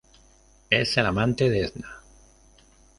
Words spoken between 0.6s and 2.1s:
Es el amante de Edna.